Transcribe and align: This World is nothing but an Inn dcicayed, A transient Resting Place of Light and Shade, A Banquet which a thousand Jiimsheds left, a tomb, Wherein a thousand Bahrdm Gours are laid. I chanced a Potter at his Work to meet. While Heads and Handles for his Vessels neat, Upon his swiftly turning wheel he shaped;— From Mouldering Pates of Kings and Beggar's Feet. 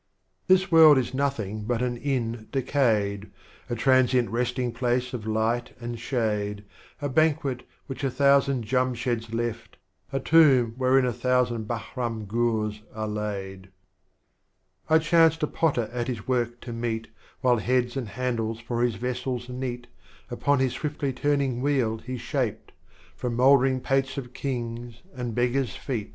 This 0.47 0.71
World 0.71 0.97
is 0.97 1.13
nothing 1.13 1.65
but 1.65 1.83
an 1.83 1.95
Inn 1.95 2.47
dcicayed, 2.51 3.29
A 3.69 3.75
transient 3.75 4.31
Resting 4.31 4.71
Place 4.71 5.13
of 5.13 5.27
Light 5.27 5.77
and 5.79 5.99
Shade, 5.99 6.63
A 7.03 7.07
Banquet 7.07 7.61
which 7.85 8.03
a 8.03 8.09
thousand 8.09 8.65
Jiimsheds 8.65 9.31
left, 9.31 9.77
a 10.11 10.19
tomb, 10.19 10.73
Wherein 10.75 11.05
a 11.05 11.13
thousand 11.13 11.67
Bahrdm 11.67 12.27
Gours 12.27 12.81
are 12.95 13.07
laid. 13.07 13.69
I 14.89 14.97
chanced 14.97 15.43
a 15.43 15.47
Potter 15.47 15.87
at 15.93 16.07
his 16.07 16.27
Work 16.27 16.59
to 16.61 16.73
meet. 16.73 17.09
While 17.41 17.57
Heads 17.57 17.95
and 17.95 18.09
Handles 18.09 18.59
for 18.59 18.81
his 18.81 18.95
Vessels 18.95 19.49
neat, 19.49 19.85
Upon 20.31 20.57
his 20.57 20.73
swiftly 20.73 21.13
turning 21.13 21.61
wheel 21.61 21.99
he 21.99 22.17
shaped;— 22.17 22.71
From 23.15 23.35
Mouldering 23.35 23.81
Pates 23.81 24.17
of 24.17 24.33
Kings 24.33 25.03
and 25.13 25.35
Beggar's 25.35 25.75
Feet. 25.75 26.09